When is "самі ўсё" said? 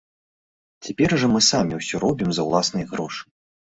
1.51-1.95